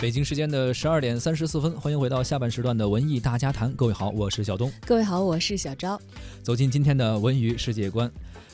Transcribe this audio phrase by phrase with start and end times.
[0.00, 3.72] 北京时间的十二点三十四分，欢迎回到下半时段的文艺大家谈。
[3.72, 4.70] 各位好，我是小东。
[4.86, 6.00] 各位好，我是小昭。
[6.40, 8.08] 走进今天的文娱世界观。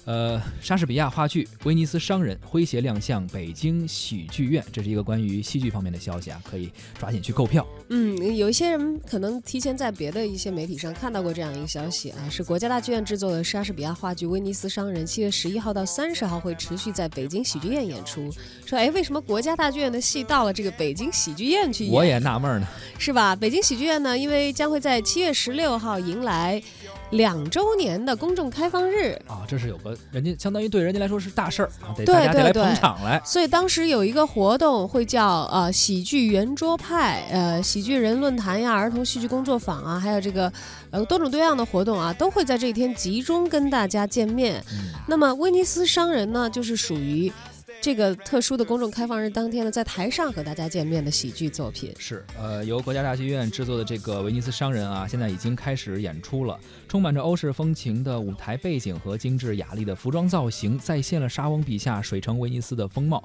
[0.05, 7.67] 呃，莎士比亚话剧《威尼斯商人》诙谐亮相北京喜剧院，这是一个关于戏剧方面的消息啊，可以抓紧去购票。
[7.89, 18.31] 嗯，有一些人可能提前在别的一些媒体上看到过这样一个消息啊，是国家大剧院制作的莎士比亚话剧《威尼斯商人》，七月十一号到三十号会持续在北京喜剧院演出。
[18.67, 21.95] 说，哎，为什么国家大剧院的戏到了这个北京喜剧院去演？
[21.95, 22.67] 我也纳闷呢，
[22.99, 23.35] 是吧？
[23.35, 26.63] 北京喜剧院呢，因为将会在七月十六号迎来。
[27.15, 33.21] 两周年的公众开放日啊，这是有个人家相当于对人家来说是大事儿啊，得大家得来捧场来。
[33.25, 40.53] 所以当时有一个活动会叫呃喜剧圆桌派，呃喜剧人论坛呀，儿童戏剧工作坊啊，还有这个
[40.91, 44.63] 呃多种多样的活动啊，都会在这一天集中跟大家见面。
[45.07, 47.33] 那么威尼斯商人呢，就是属于。
[47.85, 56.59] 这个特殊的公众开放日当天呢，在台上和大家见面的喜剧作品是，呃，由国家大剧院制作的这个《威尼斯商人》啊，现在已经开始演出了。
[56.89, 63.23] 充满着欧式风情的舞台背景和精致雅丽的服装造型，再现了莎翁笔下水城威尼斯的风貌。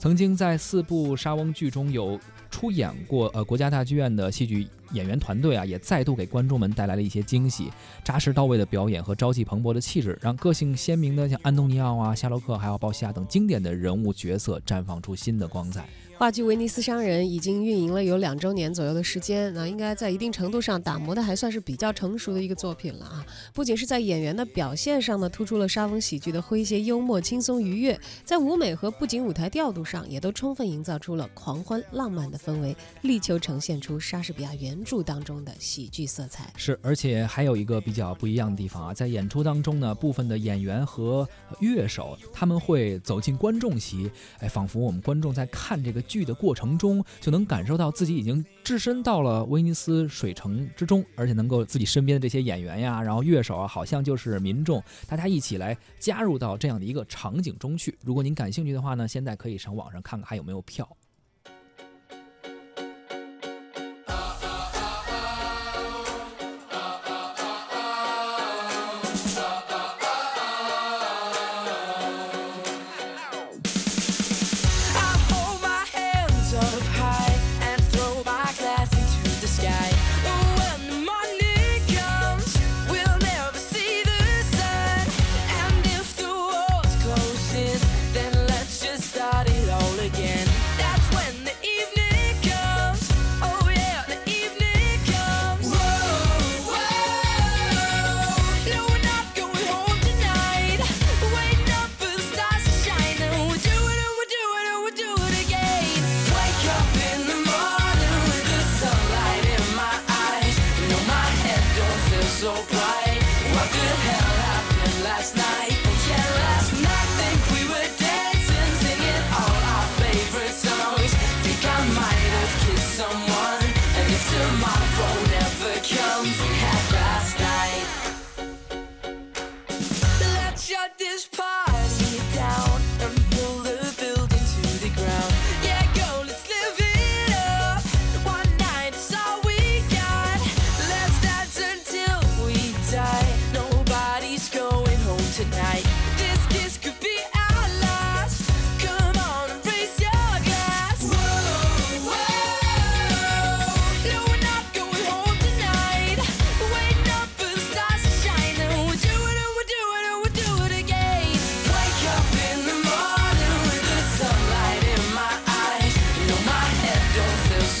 [0.00, 2.18] 曾经在四部沙翁剧中有
[2.50, 7.70] 出演过，呃，国家大剧院的戏剧演员团队啊，也再度给观众们带来了一些惊喜。
[8.02, 15.86] 扎实到位的表演和朝气蓬勃的气质，让个性鲜明的像安东尼奥啊、夏洛克还有鲍西亚等经典的人物角色绽放出新的光彩。
[16.20, 23.24] 话剧《威尼斯商人》已经运营了有两周年左右的时间，那应该在一定程度上打磨的还算是比较成熟的一个作品了啊！
[23.54, 36.52] 不仅是在演员的表现上呢，突出了莎翁喜剧的诙谐幽默、轻松愉悦，在舞美和布景舞台调度上，也都充分营造出了狂欢浪漫的氛围，力求呈现出莎士比亚原著当中的喜剧色彩。
[36.54, 41.26] 是，而且还有一个比较不一样的地方啊，在演出当中呢，部分的演员和
[41.60, 44.10] 乐手他们会走进观众席，
[44.40, 47.02] 哎，仿佛我们观众在看这个剧的过程中。
[47.20, 57.96] 就能感受到自己已经置身到了威尼斯水城之中，而且能够自己身边的这些演员呀，然后乐手啊，好像就是民众，大家一起来加入到这样的一个场景中去。
[58.02, 60.88] 如果您感兴趣的话呢，现在可以上网上看看还有没有票。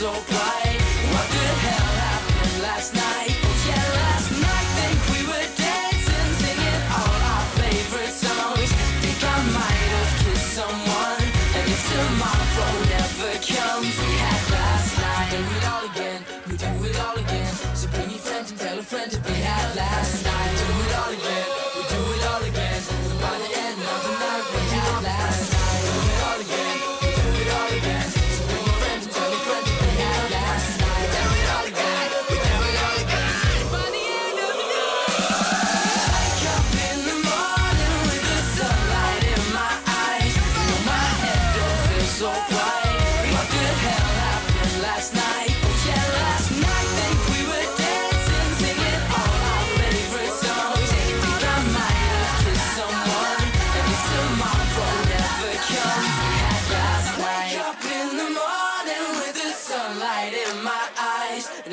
[0.00, 0.80] so bright.
[1.12, 3.36] What the hell happened last night?
[3.36, 8.70] Oh, yeah, last night think we were dancing, singing all our favorite songs.
[9.02, 11.24] Think I might have kissed someone,
[11.56, 12.89] and if tomorrow.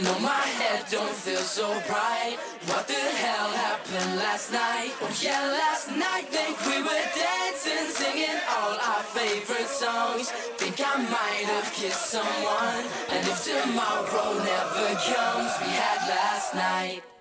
[0.03, 2.37] No, my head don't feel so bright.
[2.67, 4.91] What the hell happened last night?
[5.01, 10.29] Oh yeah, last night think we were dancing, singing all our favorite songs.
[10.59, 12.83] Think I might have kissed someone.
[13.09, 17.16] And if tomorrow never comes, we had last night.